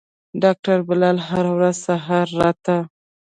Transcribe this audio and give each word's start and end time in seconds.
ډاکتر 0.43 0.77
بلال 0.87 1.17
هره 1.27 1.51
ورځ 1.57 1.75
سهار 1.87 2.27
راته. 2.41 2.77